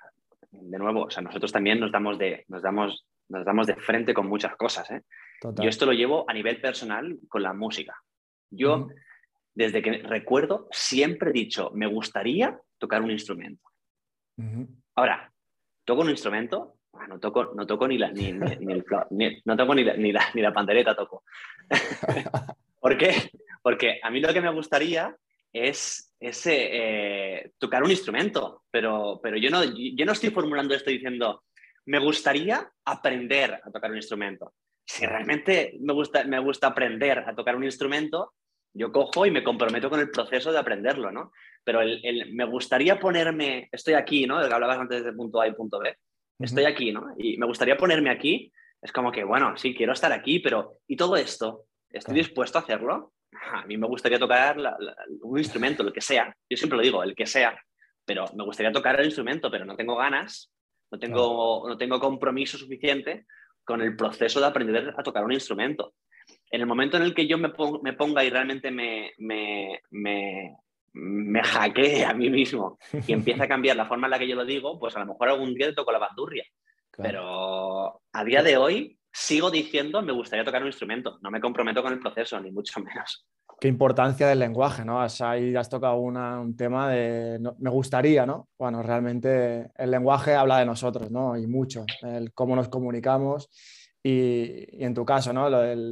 [0.52, 4.14] de nuevo, o sea, nosotros también nos damos de, nos damos, nos damos de frente
[4.14, 4.92] con muchas cosas.
[4.92, 5.04] ¿eh?
[5.42, 7.96] Yo esto lo llevo a nivel personal con la música.
[8.50, 8.90] Yo,
[9.54, 13.64] desde que recuerdo, siempre he dicho, me gustaría tocar un instrumento.
[14.96, 15.31] Ahora,
[15.84, 18.40] toco un instrumento, ah, no toco, no toco ni la, ni, el,
[19.46, 21.24] no toco ni la, ni la, pandereta toco.
[22.80, 23.32] ¿Por qué?
[23.62, 25.16] Porque a mí lo que me gustaría
[25.54, 31.44] es eh, tocar un instrumento, pero, pero yo, no, yo no estoy formulando esto diciendo,
[31.86, 34.54] me gustaría aprender a tocar un instrumento.
[34.86, 38.34] Si realmente me gusta, me gusta aprender a tocar un instrumento,
[38.74, 41.32] yo cojo y me comprometo con el proceso de aprenderlo, ¿no?
[41.64, 44.40] Pero el, me gustaría ponerme, estoy aquí, ¿no?
[44.40, 45.96] que hablabas antes de punto A y punto B,
[46.40, 47.14] estoy aquí, ¿no?
[47.18, 50.96] Y me gustaría ponerme aquí, es como que, bueno, sí, quiero estar aquí, pero ¿y
[50.96, 51.66] todo esto?
[51.90, 53.14] ¿Estoy dispuesto a hacerlo?
[53.54, 54.58] A mí me gustaría tocar
[55.22, 56.36] un instrumento, el que sea.
[56.50, 57.58] Yo siempre lo digo, el que sea.
[58.06, 60.52] pero me gustaría tocar el instrumento, pero no tengo ganas,
[60.92, 63.26] no tengo, no tengo compromiso suficiente
[63.64, 65.94] con el proceso de aprender a tocar un instrumento.
[66.50, 70.58] En el momento en el que yo me, ponga y realmente me, me, me,
[70.94, 72.78] me hackee a mí mismo
[73.08, 75.06] y empiece a cambiar la forma en la que yo lo digo, pues a lo
[75.06, 76.44] mejor algún día toco la bandurria.
[76.98, 81.20] Pero a día de hoy sigo diciendo me gustaría tocar un instrumento.
[81.22, 83.26] No me comprometo con el proceso, ni mucho menos
[83.62, 85.00] qué importancia del lenguaje, ¿no?
[85.00, 88.50] ahí has tocado un tema de, me gustaría, ¿no?
[88.58, 91.38] Bueno, realmente el lenguaje habla de nosotros, ¿no?
[91.38, 93.52] Y mucho, el cómo nos comunicamos
[94.04, 95.48] y, en tu caso, ¿no?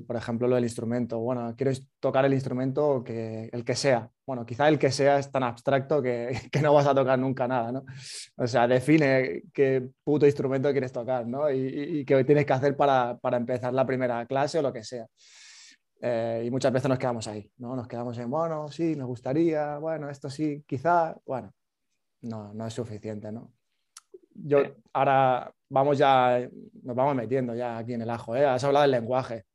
[0.05, 1.19] por ejemplo, lo del instrumento.
[1.19, 4.09] Bueno, ¿quieres tocar el instrumento que, el que sea?
[4.25, 7.47] Bueno, quizá el que sea es tan abstracto que, que, no vas a tocar nunca
[7.47, 7.85] nada, ¿no?
[8.37, 11.51] O sea, define qué puto instrumento quieres tocar, ¿no?
[11.51, 14.83] Y, y qué tienes que hacer para, para empezar la primera clase o lo que
[14.83, 15.05] sea.
[16.01, 17.75] Eh, y muchas veces nos quedamos ahí, ¿no?
[17.75, 21.53] Nos quedamos en, bueno, sí, me gustaría, bueno, esto sí, quizá, bueno,
[22.21, 23.51] no, no es suficiente, ¿no?
[24.31, 24.63] Yo
[24.93, 26.47] ahora vamos ya,
[26.83, 28.45] nos vamos metiendo ya aquí en el ajo, ¿eh?
[28.45, 29.45] Has hablado del lenguaje,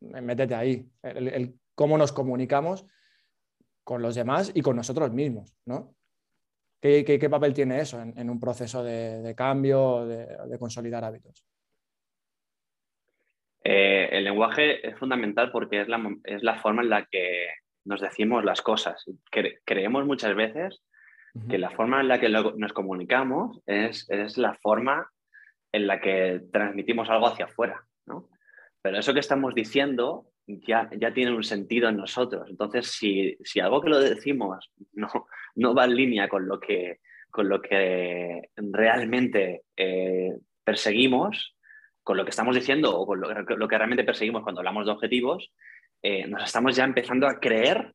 [0.00, 2.86] métete ahí, el, cómo nos comunicamos
[3.82, 5.94] con los demás y con nosotros mismos, ¿no?
[6.80, 11.46] ¿Qué, qué, papel tiene eso en, un proceso de, de cambio, de, de consolidar hábitos?
[13.64, 17.48] Eh, el lenguaje es fundamental porque es la, es la, forma en la que
[17.84, 19.02] nos decimos las cosas.
[19.64, 20.82] creemos muchas veces
[21.48, 25.10] que la forma en la que nos comunicamos es, es, la forma
[25.72, 27.84] en la que transmitimos algo hacia afuera.
[28.06, 28.28] ¿no?
[28.80, 32.48] Pero eso que estamos diciendo ya, ya tiene un sentido en nosotros.
[32.48, 35.08] Entonces, si, si algo que lo decimos no,
[35.56, 41.56] no va en línea con lo que, con lo que realmente eh, perseguimos,
[42.02, 45.52] con lo que estamos diciendo o con lo, que realmente perseguimos cuando hablamos de objetivos,
[46.02, 47.92] eh, nos estamos ya empezando a creer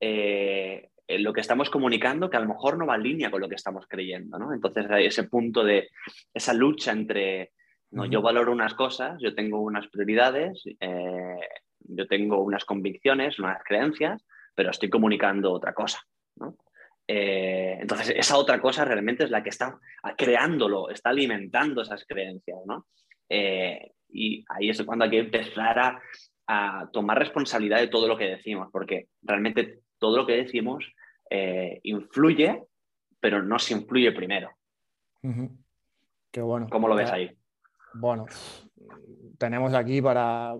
[0.00, 3.48] eh, lo que estamos comunicando que a lo mejor no va en línea con lo
[3.48, 4.38] que estamos creyendo.
[4.38, 4.52] ¿no?
[4.52, 5.88] Entonces hay ese punto de
[6.32, 7.52] esa lucha entre,
[7.90, 11.40] no, yo valoro unas cosas, yo tengo unas prioridades, eh,
[11.80, 16.00] yo tengo unas convicciones, unas creencias, pero estoy comunicando otra cosa.
[17.06, 19.78] entonces, esa otra cosa realmente es la que está
[20.16, 22.86] creándolo, está alimentando esas creencias, ¿no?
[23.28, 26.00] Eh, y ahí es cuando hay que empezar a,
[26.92, 30.84] tomar responsabilidad de todo lo que decimos, porque realmente todo lo que decimos
[31.30, 32.64] eh, influye,
[33.20, 34.50] pero no se influye primero.
[36.32, 36.66] Qué bueno.
[36.68, 37.30] ¿Cómo lo ves ahí?
[37.94, 38.26] Bueno,
[39.38, 40.56] tenemos aquí para...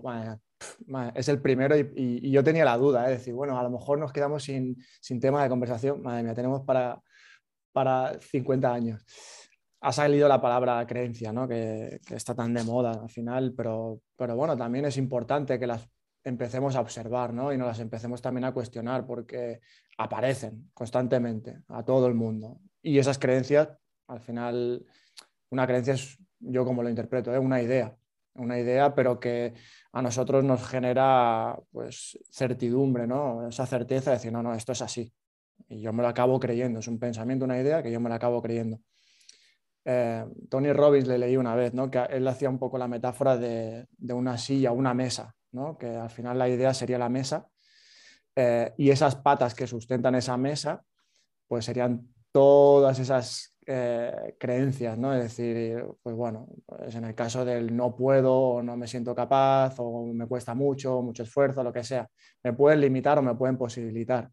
[1.13, 3.11] es el primero y, yo tenía la duda, ¿eh?
[3.11, 6.01] es decir, bueno, a lo mejor nos quedamos sin, sin tema de conversación.
[6.01, 7.01] Madre mía, tenemos para,
[7.73, 9.05] para 50 años
[9.81, 11.45] ha salido la palabra creencia, ¿no?
[11.45, 15.85] que, está tan de moda al final, pero, pero bueno, también es importante que las
[16.23, 17.53] empecemos a observar ¿no?
[17.53, 19.61] y nos las empecemos también a cuestionar porque
[19.97, 22.59] aparecen constantemente a todo el mundo.
[22.81, 23.69] Y esas creencias,
[24.07, 24.85] al final,
[25.49, 27.39] una creencia es, yo como lo interpreto, ¿eh?
[27.39, 27.95] una idea,
[28.35, 29.53] una idea, pero que
[29.91, 33.47] a nosotros nos genera pues, certidumbre, ¿no?
[33.47, 35.13] esa certeza de decir, no, no, esto es así.
[35.69, 38.15] Y yo me lo acabo creyendo, es un pensamiento, una idea que yo me lo
[38.15, 38.79] acabo creyendo.
[39.85, 41.91] Eh, Tony Robbins le leí una vez, ¿no?
[41.91, 45.35] que él hacía un poco la metáfora de, una silla, una mesa,
[45.79, 47.47] que al final la idea sería la mesa
[48.35, 50.83] eh, y esas patas que sustentan esa mesa,
[51.47, 55.13] pues serían todas esas eh, creencias, ¿no?
[55.13, 59.15] Es decir, pues bueno, pues en el caso del no puedo o no me siento
[59.15, 62.09] capaz o me cuesta mucho, mucho esfuerzo, lo que sea,
[62.43, 64.29] me pueden limitar o me pueden posibilitar.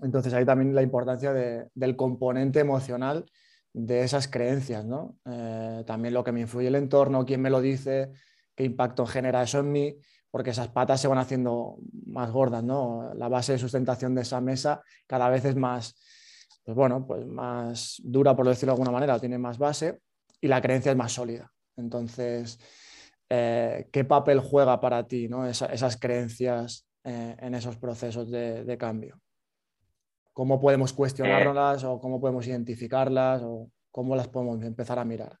[0.00, 3.24] Entonces ahí también la importancia del componente emocional
[3.72, 5.16] de esas creencias, ¿no?
[5.24, 8.12] Eh, también lo que me influye el entorno, quién me lo dice,
[8.64, 9.96] impacto genera eso en mí,
[10.30, 13.12] porque esas patas se van haciendo más gordas, ¿no?
[13.14, 15.94] La base de sustentación de esa mesa cada vez es más,
[16.64, 20.00] pues bueno, pues más dura, por decirlo de alguna manera, tiene más base
[20.40, 21.50] y la creencia es más sólida.
[21.76, 22.58] Entonces,
[23.28, 25.46] eh, ¿qué papel juega para ti ¿no?
[25.46, 29.20] esas creencias eh, en esos procesos de cambio?
[30.32, 35.38] ¿Cómo podemos cuestionarlas o cómo podemos identificarlas o cómo las podemos empezar a mirar?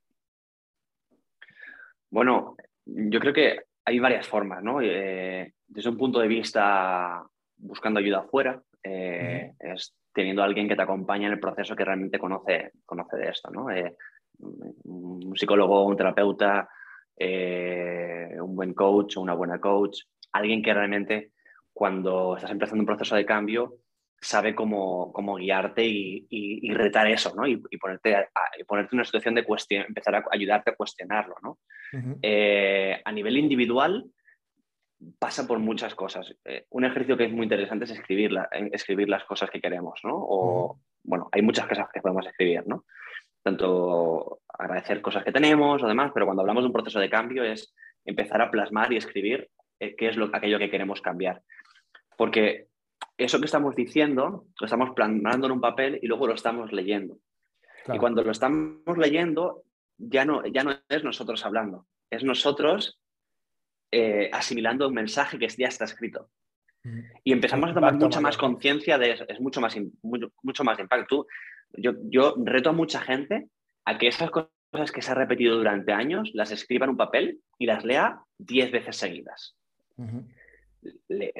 [2.10, 4.80] Bueno, yo creo que hay varias formas, ¿no?
[4.80, 7.22] Eh, desde un punto de vista
[7.56, 11.84] buscando ayuda afuera, eh, es teniendo a alguien que te acompañe en el proceso que
[11.84, 13.70] realmente conoce, conoce de esto, ¿no?
[13.70, 13.96] Eh,
[14.84, 16.68] un psicólogo, un terapeuta,
[17.18, 20.00] un buen coach o una buena coach,
[20.32, 21.32] alguien que realmente
[21.72, 23.76] cuando estás empezando un proceso de cambio
[24.20, 27.46] sabe cómo, cómo guiarte y, y, retar eso, ¿no?
[27.46, 28.28] Y, ponerte, a,
[28.66, 31.58] ponerte en una situación de empezar a ayudarte a cuestionarlo, ¿no?
[32.22, 34.04] Eh, a nivel individual
[35.18, 36.34] pasa por muchas cosas.
[36.44, 38.32] Eh, un ejercicio que es muy interesante es escribir,
[38.72, 40.12] escribir las cosas que queremos, ¿no?
[40.14, 42.84] O, bueno, hay muchas cosas que podemos escribir, ¿no?
[43.42, 47.42] Tanto agradecer cosas que tenemos o demás, pero cuando hablamos de un proceso de cambio
[47.42, 51.40] es empezar a plasmar y escribir eh, qué es lo, aquello que queremos cambiar.
[52.18, 52.66] Porque
[53.24, 57.18] eso que estamos diciendo lo estamos plasmando en un papel y luego lo estamos leyendo.
[57.92, 59.64] Y cuando lo estamos leyendo,
[59.98, 63.00] ya no, ya no es nosotros hablando, es nosotros
[63.90, 66.28] eh, asimilando un mensaje que ya está escrito.
[67.24, 71.26] Y empezamos a tomar mucha más conciencia de eso, es mucho más, mucho, más impacto.
[71.74, 73.48] yo, yo reto a mucha gente
[73.84, 77.40] a que esas cosas que se han repetido durante años las escriba en un papel
[77.58, 79.56] y las lea diez veces seguidas.
[81.08, 81.32] Le,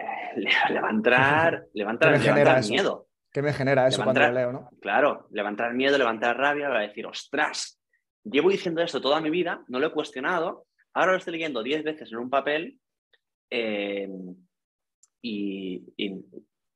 [0.81, 3.09] va a entrar, le va a entrar, miedo.
[3.33, 4.70] ¿Qué me genera eso cuando lo leo, no?
[4.81, 7.81] Claro, levantar miedo, levantar rabia, va a decir, ostras,
[8.24, 11.85] llevo diciendo esto toda mi vida, no lo he cuestionado, ahora lo estoy leyendo diez
[11.85, 12.79] veces en un papel
[13.50, 14.09] eh,
[15.22, 15.85] y,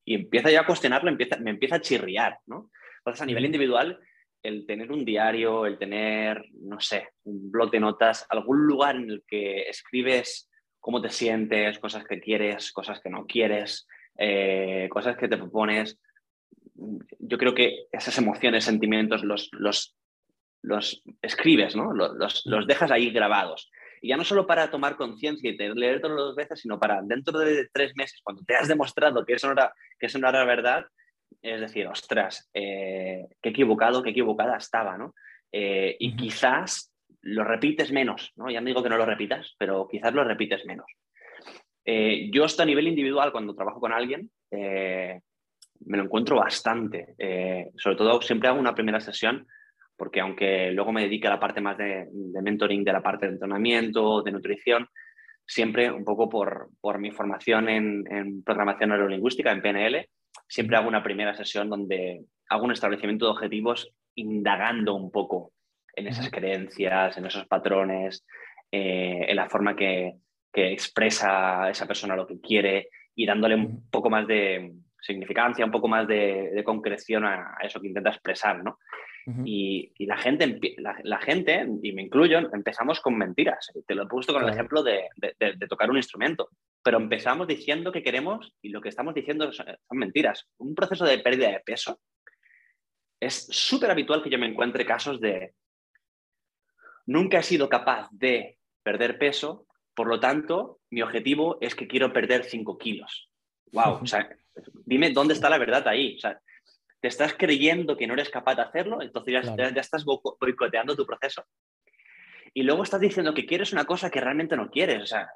[0.07, 2.71] empieza ya a cuestionarlo, empieza, me empieza a chirriar, ¿no?
[2.99, 3.99] Entonces, a nivel individual,
[4.43, 9.11] el tener un diario, el tener, no sé, un blog de notas, algún lugar en
[9.11, 10.51] el que escribes
[10.85, 13.87] cómo te sientes, cosas que quieres, cosas que no quieres,
[14.19, 15.99] eh, cosas que te propones.
[16.75, 19.97] Yo creo que esas emociones, sentimientos, los, los,
[20.61, 21.95] los escribes, ¿no?
[21.95, 23.71] Los, los, dejas ahí grabados.
[24.03, 27.67] Y ya no solo para tomar conciencia y leerlo dos veces, sino para dentro de
[27.73, 30.85] tres meses, cuando te has demostrado que eso no era, que eso no era verdad,
[31.41, 35.15] es decir, ostras, eh, qué equivocado, qué equivocada estaba, ¿no?
[35.51, 36.94] Eh, y quizás
[37.25, 38.51] lo repites menos, ¿no?
[38.51, 40.87] Ya no digo que no lo repitas, pero quizás lo repites menos.
[41.85, 47.15] Eh, yo esto a nivel individual, cuando trabajo con alguien, me lo encuentro bastante.
[47.77, 49.47] sobre todo, siempre hago una primera sesión,
[49.97, 52.07] porque aunque luego me dedique a la parte más de,
[52.43, 54.89] mentoring, de la parte de entrenamiento, de nutrición,
[55.47, 60.09] siempre un poco por, por mi formación en, en programación neurolingüística, en PNL,
[60.49, 65.53] siempre hago una primera sesión donde hago un establecimiento de objetivos indagando un poco
[65.97, 68.25] en esas creencias, en esos patrones,
[68.71, 70.15] eh, en la forma que,
[70.57, 75.89] expresa esa persona lo que quiere y dándole un poco más de significancia, un poco
[75.89, 78.79] más de, concreción a, eso que intenta expresar, ¿no?
[79.45, 83.73] y, la, gente, la, gente, y me incluyo, empezamos con mentiras.
[83.85, 85.09] Te lo he puesto con el ejemplo de,
[85.69, 86.49] tocar un instrumento
[86.85, 90.47] pero empezamos diciendo que queremos y lo que estamos diciendo son, mentiras.
[90.59, 91.99] Un proceso de pérdida de peso
[93.19, 95.55] es súper habitual que yo me encuentre casos de
[97.07, 102.13] nunca he sido capaz de perder peso, por lo tanto, mi objetivo es que quiero
[102.13, 103.31] perder 5 kilos.
[103.73, 104.01] ¡Wow!
[104.03, 104.29] O sea,
[104.85, 106.17] dime dónde está la verdad ahí.
[106.17, 106.41] O sea,
[107.01, 111.07] te estás creyendo que no eres capaz de hacerlo, entonces ya, ya estás boicoteando tu
[111.07, 111.45] proceso.
[112.53, 115.03] Y luego estás diciendo que quieres una cosa que realmente no quieres.
[115.03, 115.29] O sea,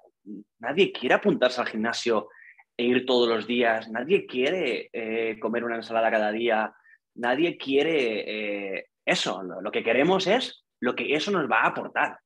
[0.61, 2.29] nadie quiere apuntarse al gimnasio
[2.77, 6.73] e ir todos los días, nadie quiere eh, comer una ensalada cada día,
[7.17, 12.19] nadie quiere eh, eso, lo, que queremos es lo que eso nos va a aportar.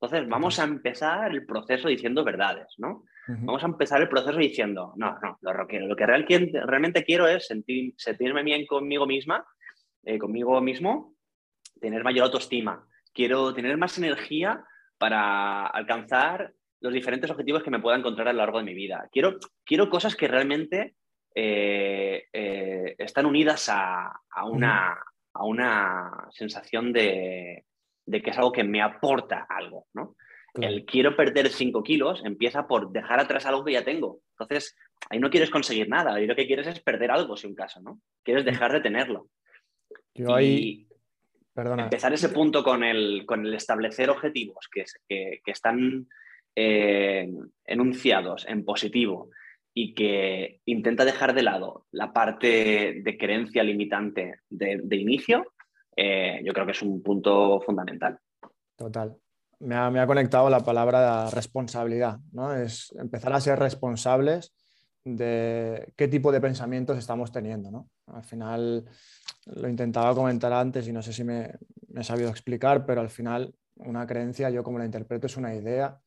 [0.00, 3.04] Entonces vamos a empezar el proceso diciendo verdades, ¿no?
[3.26, 7.46] Vamos a empezar el proceso diciendo, no, no, lo que, lo que realmente quiero es
[7.46, 9.46] sentir, sentirme bien conmigo misma,
[10.04, 11.14] eh, conmigo mismo,
[11.80, 14.62] tener mayor autoestima, quiero tener más energía
[14.98, 19.08] para alcanzar los diferentes objetivos que me pueda encontrar a lo largo de mi vida.
[19.10, 20.96] Quiero, quiero cosas que realmente
[21.34, 27.64] eh, eh, están unidas a, una, a una sensación de,
[28.06, 30.16] que es algo que me aporta algo, ¿no?
[30.54, 34.20] El quiero perder 5 kilos empieza por dejar atrás algo que ya tengo.
[34.38, 34.76] Entonces,
[35.10, 37.80] ahí no quieres conseguir nada, y lo que quieres es perder algo, si un caso,
[37.80, 38.00] ¿no?
[38.22, 39.28] Quieres dejar de tenerlo.
[40.14, 40.86] Yo ahí...
[41.52, 41.84] Perdona.
[41.84, 46.08] Empezar ese punto con el, con el establecer objetivos que, que, que están
[46.56, 47.28] eh,
[47.64, 49.30] enunciados en positivo
[49.74, 55.52] y que intenta dejar de lado la parte de creencia limitante de, inicio,
[55.96, 58.18] eh, yo creo que es un punto fundamental.
[58.76, 59.16] Total.
[59.60, 62.54] Me ha, conectado la palabra responsabilidad, ¿no?
[62.54, 64.54] Es empezar a ser responsables
[65.04, 67.88] de qué tipo de pensamientos estamos teniendo, ¿no?
[68.06, 68.84] Al final
[69.46, 71.52] lo intentaba comentar antes y no sé si me,
[71.88, 75.54] me he sabido explicar, pero al final una creencia, yo como la interpreto, es una
[75.54, 75.98] idea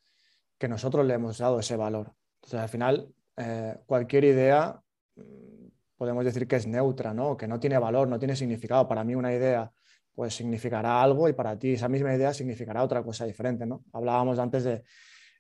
[0.58, 2.14] que nosotros le hemos dado ese valor.
[2.36, 4.82] Entonces, al final, eh, cualquier idea
[5.16, 7.38] mm, podemos decir que es neutra, ¿no?
[7.38, 8.88] que no tiene valor, no tiene significado.
[8.88, 9.72] Para mí una idea
[10.18, 13.68] pues significará algo y para ti esa misma idea significará otra cosa diferente.
[13.68, 13.84] ¿no?
[13.94, 14.84] Hablábamos antes de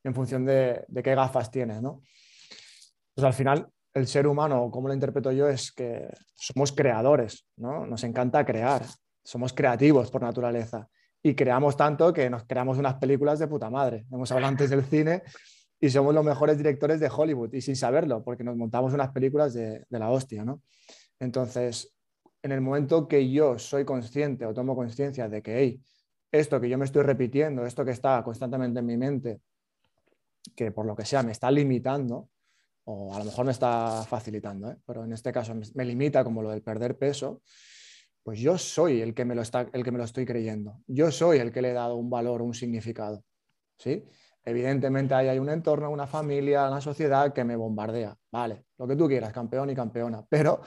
[0.03, 1.81] en función de, qué gafas tienes.
[1.81, 2.03] ¿no?
[3.15, 7.87] Pues al final, el ser humano, como lo interpreto yo, es que somos creadores, ¿no?
[7.87, 8.85] nos encanta crear,
[9.23, 10.87] somos creativos por naturaleza
[11.23, 14.05] y creamos tanto que nos creamos unas películas de puta madre.
[14.11, 15.23] Hemos hablado antes del cine
[15.79, 19.55] y somos los mejores directores de Hollywood y sin saberlo, porque nos montamos unas películas
[19.55, 20.45] de, la hostia.
[21.19, 21.96] Entonces,
[22.43, 25.81] en el momento que yo soy consciente o tomo conciencia de que, hey,
[26.31, 29.41] esto que yo me estoy repitiendo, esto que está constantemente en mi mente,
[30.55, 32.29] que por lo que sea me está limitando,
[32.85, 34.77] o a lo mejor me está facilitando, ¿eh?
[34.85, 37.41] pero en este caso me, limita como lo del perder peso,
[38.23, 40.81] pues yo soy el que, me lo está, el que me lo estoy creyendo.
[40.87, 43.23] Yo soy el que le he dado un valor, un significado.
[43.77, 44.03] ¿sí?
[44.43, 48.17] Evidentemente ahí hay un entorno, una familia, una sociedad que me bombardea.
[48.31, 50.25] Vale, lo que tú quieras, campeón y campeona.
[50.29, 50.61] Pero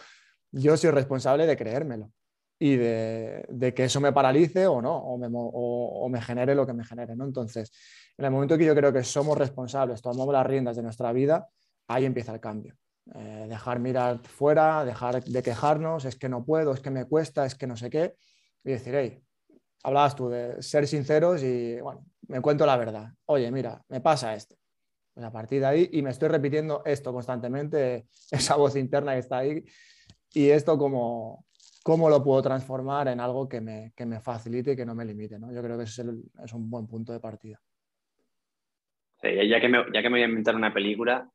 [0.53, 2.11] yo soy responsable de creérmelo
[2.59, 7.17] y de, que eso me paralice o no, o me, genere lo que me genere.
[7.17, 7.25] ¿no?
[7.25, 7.73] Entonces,
[8.19, 11.49] en el momento que yo creo que somos responsables, tomamos las riendas de nuestra vida,
[11.89, 12.77] ahí empieza el cambio.
[13.15, 17.47] Eh, dejar mirar fuera, dejar de quejarnos, es que no puedo, es que me cuesta,
[17.47, 18.15] es que no sé qué,
[18.63, 19.23] y decir, hey,
[19.83, 23.11] hablabas tú de ser sinceros y, bueno, me cuento la verdad.
[23.27, 24.55] Oye, mira, me pasa esto.
[25.15, 29.21] Pues a partir de ahí, y me estoy repitiendo esto constantemente, esa voz interna que
[29.21, 29.65] está ahí,
[30.33, 31.45] y esto como,
[31.83, 35.05] cómo lo puedo transformar en algo que me, que me facilite y que no me
[35.05, 35.39] limite.
[35.39, 35.53] ¿no?
[35.53, 37.61] Yo creo que ese es, un buen punto de partida.
[39.21, 41.29] Sí, ya, que me, ya que me voy a inventar una película,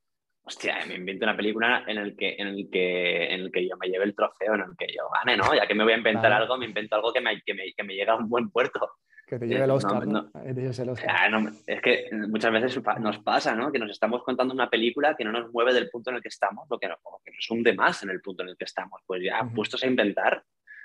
[0.44, 3.78] hostia, me invento una película en el que, en el que, en el que yo
[3.78, 5.54] me lleve el trofeo, en el que yo gane, ¿no?
[5.54, 7.84] Ya que me voy a inventar algo, me invento algo que me, que me, que
[7.84, 8.80] me llegue a un buen puerto.
[9.26, 10.04] Que te lleve el Oscar,
[11.66, 13.72] es que muchas veces nos pasa, ¿no?
[13.72, 16.28] Que nos estamos contando una película que no nos mueve del punto en el que
[16.28, 19.02] estamos, o que, nos, que nos hunde más en el punto en el que estamos.
[19.08, 20.44] Pues ya, puestos a inventar,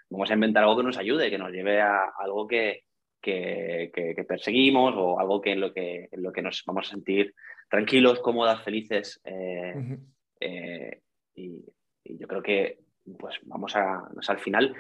[0.09, 2.85] vamos a inventar algo que nos ayude, que nos lleve a algo que,
[3.21, 6.91] que, que, perseguimos o algo que en, lo que en lo que nos vamos a
[6.93, 7.35] sentir
[7.69, 9.21] tranquilos, cómodas, felices.
[9.25, 9.99] Eh,
[10.41, 11.01] eh,
[11.35, 11.65] y,
[12.03, 12.81] yo creo que,
[13.19, 14.75] pues vamos a, al final,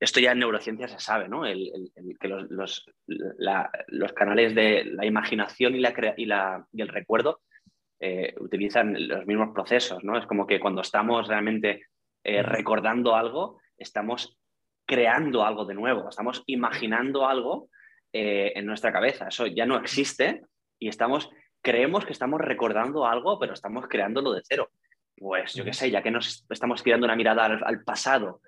[0.00, 1.42] esto ya en neurociencia se sabe, ¿no?
[1.42, 2.84] que los,
[4.14, 7.40] canales de la imaginación y, la, y, el recuerdo
[8.00, 10.16] eh, utilizan los mismos procesos, ¿no?
[10.16, 11.86] Es como que cuando estamos realmente
[12.22, 14.38] eh, recordando algo, estamos
[14.86, 17.68] creando algo de nuevo, estamos imaginando algo
[18.12, 19.28] eh, en nuestra cabeza.
[19.28, 20.42] Eso ya no existe
[20.78, 21.28] y estamos,
[21.60, 24.70] creemos que estamos recordando algo, pero estamos creándolo de cero.
[25.16, 28.40] Pues yo qué sé, ya que nos estamos tirando una mirada al pasado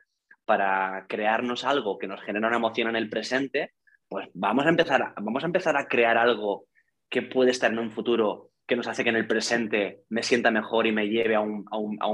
[0.50, 3.70] para crearnos algo que nos genera una emoción en el presente,
[4.08, 6.64] pues vamos a empezar a, vamos a, empezar a crear algo
[7.08, 10.50] que puede estar en un futuro que nos hace que en el presente me sienta
[10.50, 11.64] mejor y me lleve a un,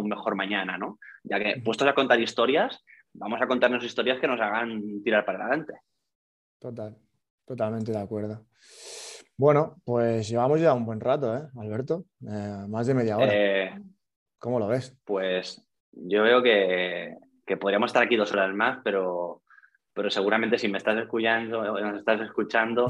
[0.07, 0.99] mejor mañana, ¿no?
[1.25, 2.85] Ya que puestos a contar historias,
[3.15, 5.73] vamos a contarnos historias que nos hagan tirar para adelante.
[6.61, 6.95] Total,
[7.47, 8.45] totalmente de acuerdo.
[9.39, 12.05] Bueno, pues llevamos ya un buen rato, ¿eh, Alberto?
[12.21, 13.33] Eh, más de media hora.
[13.33, 13.81] Eh,
[14.39, 14.95] ¿Cómo lo ves?
[15.07, 17.17] Pues yo veo que
[17.47, 19.43] que podríamos estar aquí dos horas más, pero,
[19.95, 22.87] pero seguramente si me estás escuchando o nos estás escuchando,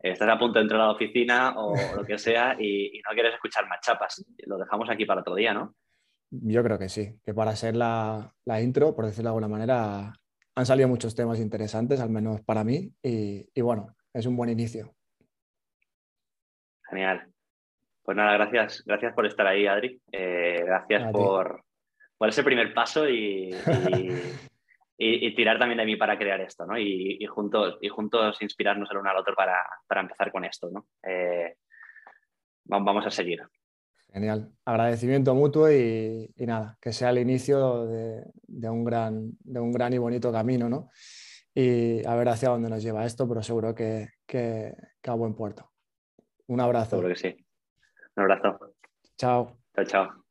[0.00, 3.34] estás a punto de entrar a la oficina o lo que sea y, no quieres
[3.34, 4.24] escuchar más chapas.
[4.46, 5.74] Lo dejamos aquí para otro día, ¿no?
[6.30, 10.12] Yo creo que sí, que para ser la, intro, por decirlo de alguna manera,
[10.54, 14.94] han salido muchos temas interesantes, al menos para mí, y, bueno, es un buen inicio.
[16.90, 17.26] Genial.
[18.02, 20.00] Pues nada, gracias, gracias por estar ahí, Adri.
[20.12, 21.62] Eh, gracias por,
[22.18, 23.54] por ese primer paso y,
[24.98, 26.76] y, tirar también de mí para crear esto, ¿no?
[26.76, 29.56] Y, juntos, y juntos inspirarnos el uno al otro para,
[29.86, 30.88] para empezar con esto, ¿no?
[31.02, 31.54] Eh,
[32.64, 33.40] vamos a seguir.
[34.12, 34.50] Genial.
[34.64, 39.92] Agradecimiento mutuo y, nada, que sea el inicio de, de, un gran, de un gran
[39.92, 40.90] y bonito camino, ¿no?
[41.54, 45.34] Y a ver hacia dónde nos lleva esto, pero seguro que, que, que a buen
[45.34, 45.70] puerto.
[46.46, 46.90] Un abrazo.
[46.90, 47.36] Seguro que sí.
[48.16, 48.74] Un abrazo.
[49.16, 49.58] Chao.
[49.74, 50.27] Chao, chao.